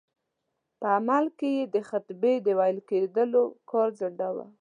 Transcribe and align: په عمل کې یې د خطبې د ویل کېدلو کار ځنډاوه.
په 0.79 0.85
عمل 0.97 1.25
کې 1.37 1.49
یې 1.57 1.63
د 1.73 1.75
خطبې 1.89 2.33
د 2.45 2.47
ویل 2.59 2.79
کېدلو 2.89 3.43
کار 3.69 3.87
ځنډاوه. 3.99 4.45